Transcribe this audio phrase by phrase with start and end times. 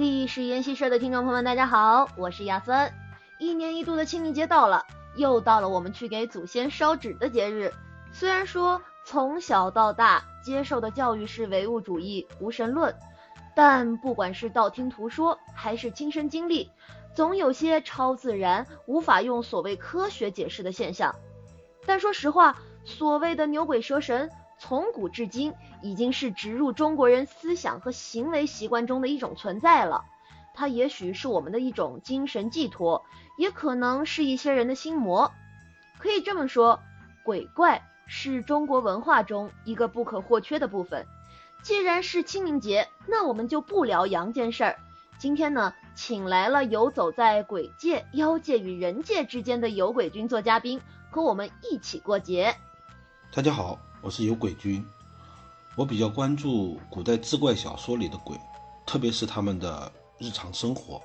[0.00, 2.90] 历史研习社的听众朋友们，大家好，我是亚森。
[3.38, 7.70] 一年一度的清明节到了，又到了我们去给祖先烧纸的节日。
[8.10, 12.94] 虽然说从小到大接受的教育是唯物主义、无神论，
[13.54, 16.70] 但不管是道听途说还是亲身经历，
[17.14, 21.14] 总有些超自然、无法用所谓科学解释的现象。
[21.84, 24.30] 但说实话，所谓的牛鬼蛇神，
[24.60, 30.04] 从古至今已经是植入中国人思想和行为习惯中的一种存在了。
[30.52, 33.02] 它也许是我们的一种精神寄托，
[33.38, 35.32] 也可能是一些人的心魔。
[35.98, 36.78] 可以这么说，
[37.24, 41.06] 鬼怪是中国文化中一个不可或缺的部分。
[41.62, 44.76] 既然是清明节，那我们就不聊阳间事儿。
[45.16, 52.54] 今天呢，请来了游走在鬼界、妖界与人界之间的有鬼君做嘉宾，和我们一起过节。
[53.32, 54.84] 大家好，我是有鬼君。
[55.76, 58.34] 我比较关注古代志怪小说里的鬼，
[58.86, 61.00] 特别是他们的日常生活。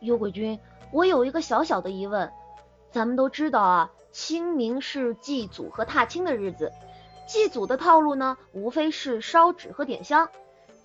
[0.00, 0.58] 有鬼君，
[0.92, 2.30] 我有一个小小的疑问。
[2.90, 6.72] 咱们都知道啊，清明是祭祖和踏青的日子。
[7.26, 10.30] 祭祖的套路呢，无非是烧纸和点香。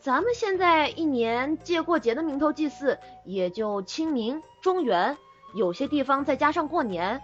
[0.01, 5.17] 咱们现在一年借过节的名头祭祀，也就清明、中元，
[5.55, 7.21] 有些地方再加上过年，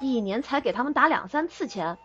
[0.00, 1.98] 一年才给他们打两三次钱，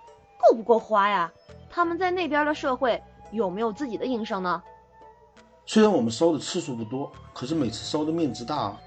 [0.44, 1.32] 够不够花呀？
[1.70, 4.62] 他们在那边的社会有没有自己的营生呢？
[5.66, 8.80] 虽然我们烧的次数不多，可是每次烧的面值大啊。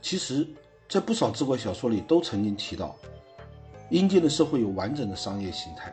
[0.00, 0.46] 其实，
[0.88, 2.94] 在不少志怪小说里都曾经提到，
[3.90, 5.92] 阴间的社会有完整的商业形态。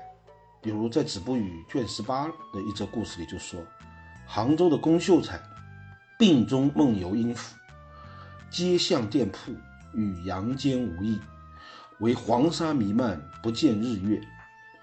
[0.62, 3.60] 比如在《子不语》卷十八的一则故事里就说。
[4.28, 5.39] 杭州的龚秀才
[6.17, 7.56] 病中梦游阴府，
[8.50, 9.52] 街巷店铺
[9.94, 11.20] 与阳间无异，
[12.00, 14.20] 唯黄沙弥漫，不见日月。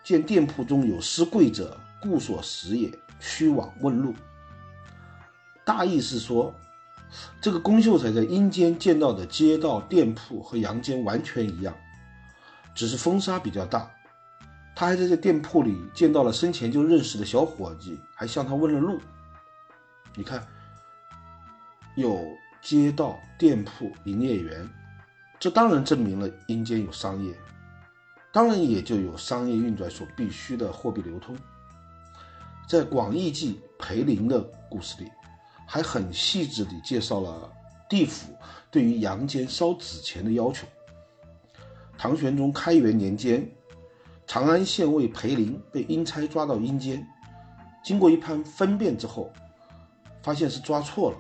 [0.03, 2.93] 见店铺中有失贵者，故所食也。
[3.25, 4.13] 趋往问路。
[5.65, 6.53] 大意是说，
[7.41, 11.73] 这个龚秀才在阴间见到的街道、店铺和阳间完全一样，
[12.75, 13.89] 只是风沙比较大。
[14.75, 19.01] 他还在这店铺里见到了生前就认识的小伙计，还向他问了路。
[20.17, 20.45] 你看，
[21.95, 22.27] 有
[22.61, 24.69] 街道、店铺、营业员，
[25.39, 27.33] 这当然证明了阴间有商业，
[28.33, 31.37] 当然也就有商业运转所必须的货币流通。
[32.67, 35.11] 在《广义记》裴林的故事里，
[35.67, 37.53] 还很细致地介绍了
[37.89, 38.33] 地府
[38.71, 40.67] 对于阳间烧纸钱的要求。
[41.99, 43.47] 唐玄宗开元年间，
[44.27, 47.07] 长安县尉裴林被阴差抓到阴间，
[47.85, 49.31] 经过一番分辨之后。
[50.23, 51.19] 发现是抓错了，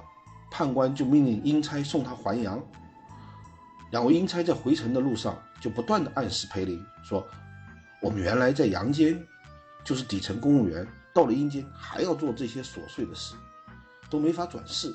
[0.48, 2.62] 判官就命令阴差送他还阳。
[3.92, 7.26] 两位阴差在回城的路上就不断的暗示裴林说
[8.00, 9.22] ：“我们原来在阳间
[9.84, 13.34] 就是底层公务员，到了阴间还要做这些琐碎的事，
[14.08, 14.94] 都没法转世。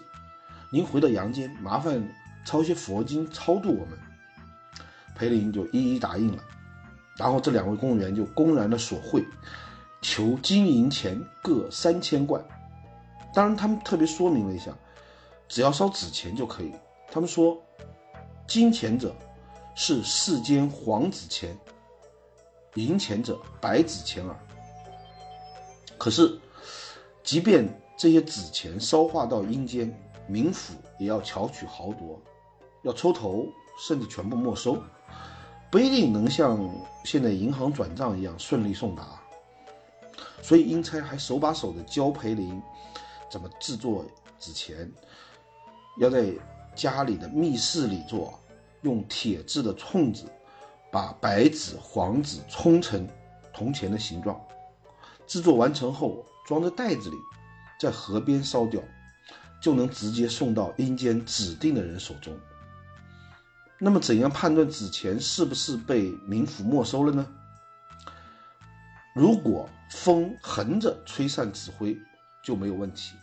[0.71, 2.03] 您回到阳间，麻烦
[2.43, 3.99] 抄些佛经超度我们。”
[5.15, 6.43] 裴林就一一答应了。
[7.17, 9.23] 然后这两位公务员就公然的索贿，
[10.01, 12.43] 求金银钱各三千贯。
[13.31, 14.71] 当然，他们特别说明了一下，
[15.47, 16.73] 只要烧纸钱就可以。
[17.11, 17.63] 他们说，
[18.47, 19.13] 金钱者
[19.75, 21.55] 是世间黄纸钱，
[22.75, 24.35] 银钱者白纸钱耳。
[25.97, 26.39] 可是，
[27.23, 29.93] 即便这些纸钱烧化到阴间，
[30.29, 32.19] 冥府也要巧取豪夺，
[32.83, 33.47] 要抽头，
[33.85, 34.81] 甚至全部没收，
[35.69, 36.57] 不一定能像
[37.03, 39.21] 现在银行转账一样顺利送达。
[40.41, 42.61] 所以，阴差还手把手的教裴林。
[43.29, 44.05] 怎么制作
[44.39, 44.89] 纸钱？
[45.97, 46.31] 要在
[46.77, 48.39] 家里的密室里做，
[48.83, 50.25] 用铁制的冲子
[50.91, 53.05] 把白纸、黄纸冲成
[53.51, 54.39] 铜钱的形状。
[55.25, 57.17] 制作完成后，装在袋子里，
[57.79, 58.79] 在河边烧掉，
[59.59, 62.37] 就能直接送到阴间指定的人手中。
[63.79, 67.27] 那么，怎样判断纸钱是不是被冥府没收了呢？
[69.15, 71.97] 如果风横着吹散纸灰。
[72.43, 73.13] 就没有问题，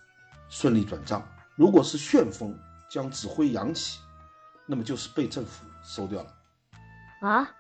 [0.51, 1.27] 顺利转账。
[1.57, 2.55] 如果是旋风
[2.95, 3.99] 将纸灰扬起，
[4.67, 6.29] 那么就是被政府收掉了。
[7.29, 7.51] 啊，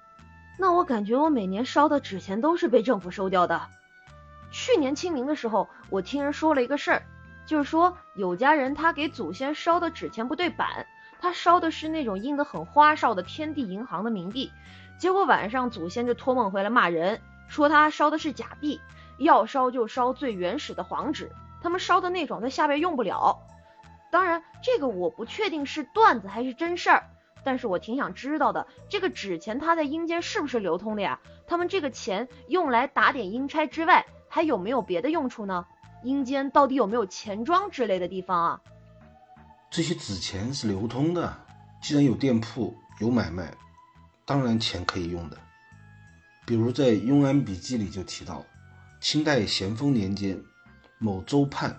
[0.56, 3.60] 那我感觉我每年烧的纸钱都是被政府收掉的。
[4.52, 7.02] 去年清明的时候，我听人说了一个事儿，
[7.46, 10.86] 就是说有家人他给祖先烧的纸钱不对版，
[11.20, 14.52] 他烧的是那种印的很花哨的天地银行的冥币，
[15.00, 18.80] 结果晚上祖先就托梦回来骂人，说他烧的是假币，
[19.18, 21.32] 要烧就烧最原始的黄纸。
[21.60, 23.40] 他们烧的那种在下边用不了，
[24.14, 27.02] 当然这个我不确定是段子还是真事儿，
[27.42, 31.18] 但是我挺想知道的，这个纸钱它在阴间是不是流通的呀？
[31.48, 35.66] 他们这个钱用来打点阴差之外，还有没有别的用处呢？
[36.04, 38.60] 阴间到底有没有钱庄之类的地方啊？
[39.68, 41.36] 这些纸钱是流通的，
[41.82, 43.52] 既然有店铺有买卖，
[44.24, 45.36] 当然钱可以用的。
[46.46, 48.44] 比如在《庸安笔记》里就提到，
[49.00, 50.40] 清代咸丰年间，
[50.98, 51.76] 某州判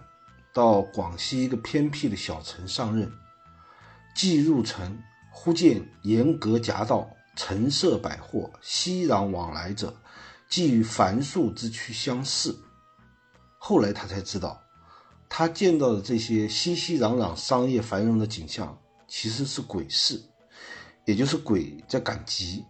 [0.55, 3.11] 到广西一个偏僻的小城上任，
[4.15, 4.97] 既入城，
[5.29, 9.93] 忽见沿革夹道，陈设百货，熙攘往来者，
[10.47, 12.57] 既与凡俗之区相似。
[13.57, 14.63] 后来他才知道，
[15.27, 18.79] 他见到的这些熙熙攘攘、商业繁荣的景象，
[19.09, 20.23] 其实是鬼市，
[21.03, 22.63] 也就是鬼在赶集。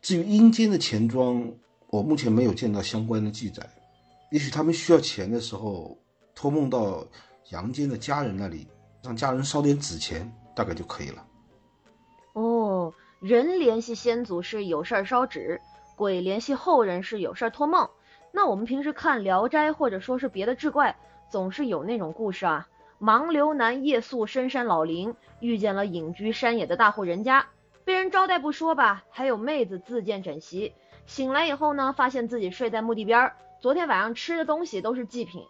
[0.00, 1.52] 至于阴间的钱庄，
[1.88, 3.68] 我目前没有见到相关的记载。
[4.30, 5.98] 也许他们需要钱的时候，
[6.38, 7.04] 托梦到
[7.50, 8.68] 阳间的家人那里，
[9.02, 11.26] 让家人烧点纸钱，大概就可以了。
[12.34, 15.60] 哦，人联系先祖是有事儿烧纸，
[15.96, 17.90] 鬼联系后人是有事儿托梦。
[18.30, 20.96] 那我们平时看《聊斋》或者说是别的志怪，
[21.28, 22.68] 总是有那种故事啊。
[23.00, 27.48] 盲流男夜宿深山老林，遇见了隐居山野的大户人家，
[27.84, 30.72] 被人招待不说吧，还有妹子自荐枕席。
[31.04, 35.42] 醒来以后呢，发现自己睡在墓地边儿，昨天晚上吃的东西都是祭品。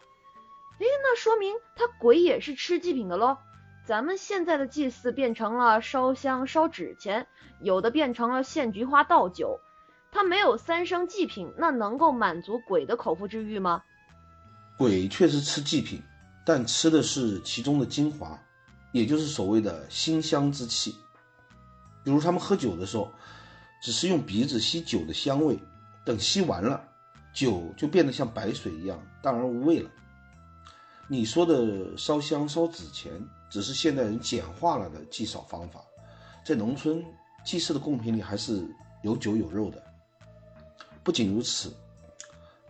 [0.78, 3.38] 诶，那说明他鬼也是吃祭品的喽。
[3.84, 7.26] 咱们现在的祭祀变成了烧香烧纸钱，
[7.60, 9.60] 有的变成了献菊花倒酒。
[10.10, 13.82] 他没有三生祭品，那能够满足鬼的口腹之欲吗？
[14.76, 16.02] 鬼确实吃祭品，
[16.46, 18.38] 但吃的是其中的精华，
[18.92, 20.94] 也就是所谓的馨香之气。
[22.04, 23.12] 比如他们喝酒的时候，
[23.82, 25.58] 只是用鼻子吸酒的香味，
[26.04, 26.82] 等吸完了，
[27.34, 29.90] 酒就变得像白水一样淡而无味了。
[31.10, 33.10] 你说的烧香烧纸钱，
[33.50, 35.82] 只是现代人简化了的祭扫方法，
[36.44, 37.02] 在农村
[37.44, 38.69] 祭祀的贡品里还是
[39.02, 39.82] 有酒有肉的。
[41.02, 41.75] 不仅如此，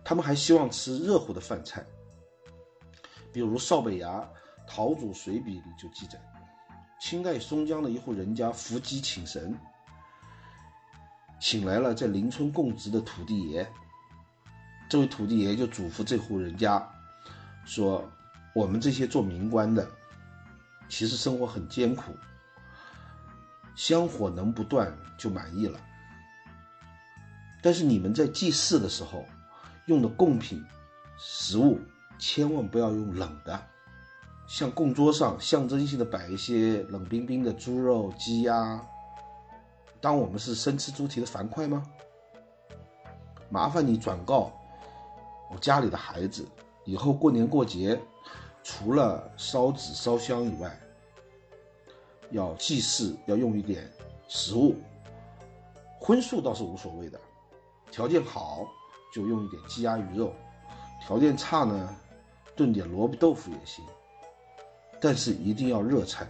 [0.05, 1.85] 他们还希望吃热乎的饭菜。
[3.33, 4.07] 比如邵北崖
[4.65, 6.17] 《陶祖随笔》里就记载，
[7.01, 9.53] 清代松江的一户人家伏鸡请神，
[11.41, 13.69] 请来了在邻村供职的土地爷。
[14.89, 16.89] 这位土地爷就嘱咐这户人家
[17.65, 18.09] 说
[18.53, 19.87] ：“我们这些做民官的，
[20.87, 22.13] 其实生活很艰苦，
[23.75, 25.79] 香火能不断就满意了。”
[27.61, 29.25] 但是你们在祭祀的时候
[29.85, 30.65] 用的贡品、
[31.17, 31.79] 食物，
[32.17, 33.61] 千万不要用冷的，
[34.47, 38.81] 像供桌上象征性的摆一些冷冰冰的猪肉、鸡鸭，
[39.99, 41.83] 当我们是生吃猪蹄的樊哙吗？
[43.49, 44.51] 麻烦你转告
[45.51, 46.47] 我家里的孩子，
[46.85, 47.99] 以后过年过节，
[48.63, 50.79] 除了烧纸烧香以外，
[52.31, 53.91] 要祭祀要用一点
[54.27, 54.75] 食物，
[55.99, 57.19] 荤素倒是无所谓的。
[57.91, 58.67] 条件好
[59.13, 60.33] 就用一点鸡鸭鱼肉，
[61.01, 61.95] 条件差呢，
[62.55, 63.83] 炖点萝卜豆腐也行。
[65.01, 66.27] 但是一定要热菜，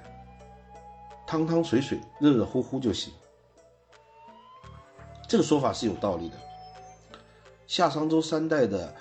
[1.26, 3.12] 汤汤水水、热热乎乎就行。
[5.28, 6.36] 这个说法是有道理的。
[7.68, 8.96] 夏商周三代的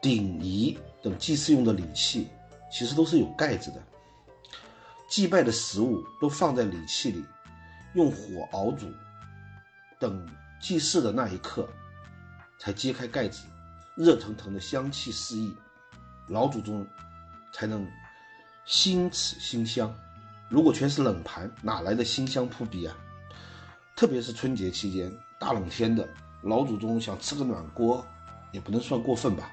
[0.00, 2.28] 鼎仪等祭祀用的礼器，
[2.70, 3.82] 其实都是有盖子的。
[5.08, 7.24] 祭拜的食物都放在礼器里，
[7.94, 8.86] 用火熬煮，
[9.98, 10.28] 等
[10.60, 11.68] 祭祀的那一刻。
[12.58, 13.42] 才揭开盖子，
[13.94, 15.54] 热腾腾的香气四溢，
[16.28, 16.86] 老祖宗
[17.52, 17.86] 才能
[18.64, 19.94] 心此馨香。
[20.48, 22.96] 如果全是冷盘，哪来的馨香扑鼻啊？
[23.94, 26.08] 特别是春节期间，大冷天的，
[26.42, 28.04] 老祖宗想吃个暖锅，
[28.52, 29.52] 也不能算过分吧？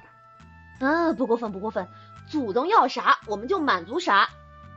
[0.80, 1.88] 啊，不过分，不过分，
[2.27, 4.30] 祖宗要啥我们就满足啥。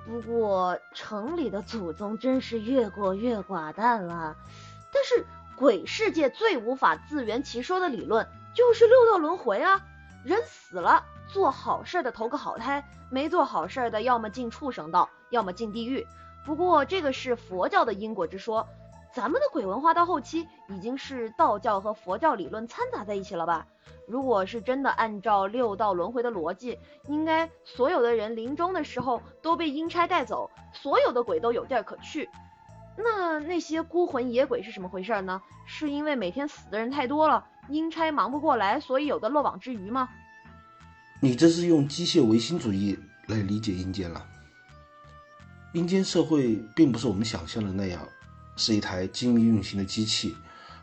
[0.07, 4.37] 不过城里的祖宗真是越过越寡淡了，
[4.93, 5.25] 但是。
[5.59, 9.81] 鬼世界最无法自圆其说的理论就是六道轮回啊！
[10.23, 16.07] 人死了，做好事的投个好胎，没做好事的要么进畜生道，要么进地狱。
[16.45, 18.69] 不过这个是佛教的因果之说，
[19.15, 23.67] 咱们的鬼文化到后期已经是道教和佛教理论掺杂在一起了吧？
[24.07, 32.29] 如果是真的按照六道轮回的逻辑，应该所有的人临终的时候都被阴差带走，所有的鬼都有地儿可去。
[32.97, 35.43] 那那些孤魂野鬼是什么回事呢？
[35.67, 40.09] 是因为每天死的人太多了，阴差忙不过来，所以有的漏网之鱼吗？
[41.21, 44.25] 你这是用机械唯心主义来理解阴间了。
[45.73, 48.01] 阴间社会并不是我们想象的那样，
[48.57, 50.35] 是一台精密运行的机器，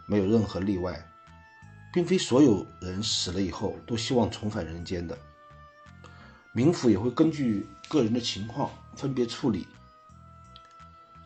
[0.05, 1.03] 没有任何例外，
[1.93, 5.15] 并非所有人死了以后都希望重返人间的。
[6.53, 9.61] 冥府也会根据个人的情况分别处理。《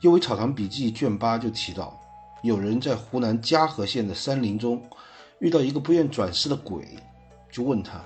[0.02, 2.00] 右为草堂笔记》卷八就提到，
[2.44, 4.88] 有人在湖南嘉禾县的山林中
[5.40, 6.86] 遇到一个不愿转世的鬼，
[7.52, 8.06] 就问他：“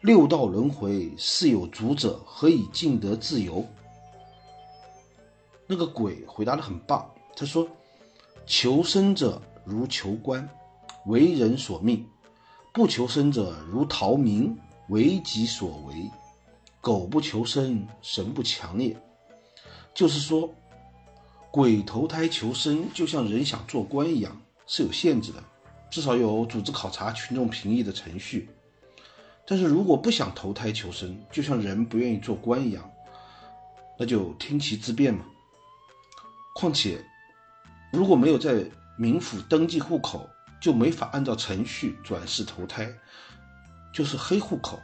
[0.00, 3.64] 六道轮回，是有主者，何以尽得自由？”
[5.68, 7.68] 那个鬼回答的很棒，他说
[8.44, 10.46] ：“求生者如求官，
[11.06, 12.04] 为人所命；
[12.72, 14.56] 不求生者如逃民，
[14.88, 16.10] 为己所为。
[16.80, 18.96] 狗不求生，神不强也。”
[19.94, 20.52] 就是说，
[21.50, 25.42] 鬼投胎求生，就像人想做官一样，是有限制的，
[25.90, 28.48] 至少有组织考察、群众评议的程序。
[29.46, 32.90] 但是如果不想投胎求生，就像人不愿意做官一样，
[33.98, 35.24] 那就听其自便嘛。
[36.54, 37.04] 况且，
[37.92, 38.64] 如果没有在
[38.98, 40.28] 冥府登记户口，
[40.64, 42.90] 就没法按照程序转世投胎，
[43.92, 44.80] 就是黑户口。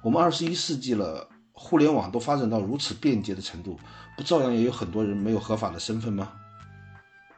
[0.00, 3.78] 我们二十一世纪了，互联网都发展到如此便捷的程度，
[4.16, 6.32] 不照样也有很多人没有合法的身份吗？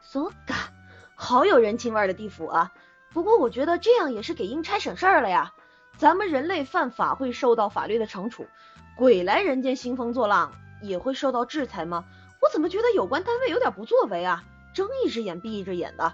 [0.01, 0.71] 索嘎，
[1.13, 2.71] 好有人情味的地府啊！
[3.11, 5.51] 不过我觉得这样也是给阴差省事儿了呀。
[5.97, 8.47] 咱们人类犯法会受到法律的惩处，
[8.95, 12.05] 鬼来人间兴风作浪也会受到制裁吗？
[12.41, 14.41] 我怎么觉得有关单位有点不作为啊？
[14.73, 16.13] 睁一只眼闭一只眼的。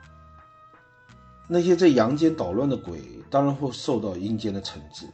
[1.52, 5.08] 那些在阳间捣乱的鬼当然会受到阴间的惩治，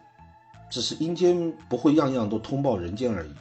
[0.69, 3.31] 只是阴间不会样样都通报人间而已。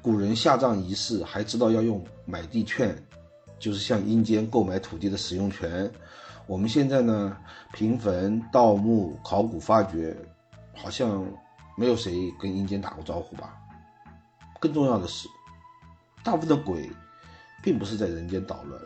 [0.00, 2.96] 古人下葬仪式还知道要用买地券，
[3.58, 5.90] 就是向阴间购买土地的使用权。
[6.46, 7.36] 我们现在呢，
[7.72, 10.16] 平坟、盗墓、考古发掘。
[10.74, 11.22] 好像
[11.76, 13.54] 没有谁跟阴间打过招呼吧。
[14.58, 15.28] 更重要的是，
[16.24, 16.90] 大部分的鬼
[17.62, 18.80] 并不是在人间捣乱，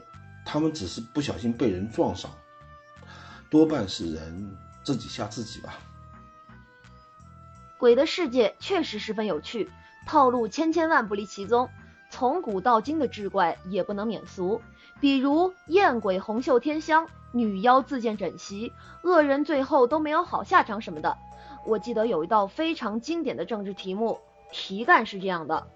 [0.45, 2.29] 他们只是不小心被人撞上，
[3.51, 5.75] 多半是人自己吓自己吧。
[7.79, 9.71] 鬼的世界确实十分有趣，
[10.07, 11.69] 套路千千万不离其宗，
[12.11, 14.63] 从古到今的志怪也不能免俗，
[15.01, 18.73] 比如艳鬼红袖添香、女妖自荐枕席、
[19.03, 21.19] 恶人最后都没有好下场什么的。
[21.67, 24.19] 我记得有一道非常经典的政治题目，
[24.51, 25.67] 题干是这样的：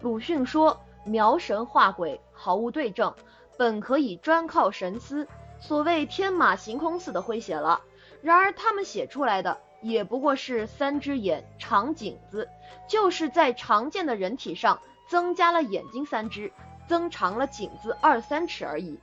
[0.00, 3.12] 鲁迅说描神画鬼毫无对证，
[3.56, 5.26] 本可以专靠神思，
[5.60, 7.80] 所谓天马行空似的诙谐了。
[8.22, 12.48] 然而他们写出来的也不过是三只眼长颈子，
[12.88, 16.52] 就是在常见的人体上增加了眼睛三只，
[16.88, 18.98] 增长了颈子二三尺而已。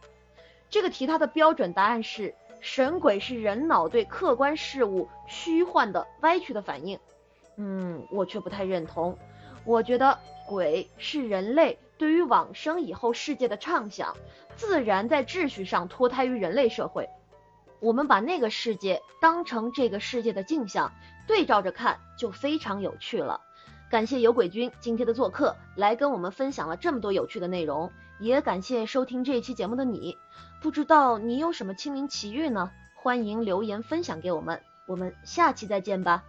[0.69, 2.35] 这个题它的标准答案是。
[2.59, 6.99] 神鬼是人脑对客观事物虚幻的歪曲的反应，
[7.55, 9.15] 嗯，我却不太认同。
[9.63, 14.15] 我觉得鬼是人类对于往生以后世界的畅想，
[14.55, 17.09] 自然在秩序上脱胎于人类社会。
[17.79, 20.91] 我们把那个世界当成这个世界的镜像，
[21.27, 23.41] 对照着看就非常有趣了。
[23.89, 30.17] 感谢有鬼君今天的做客，来跟我们分享了这么多有趣的内容，也感谢收听这一期节目的你。
[30.61, 32.71] 不知道你有什么清明奇遇呢？
[32.95, 36.23] 欢迎留言分享给我们，我们下期再见吧。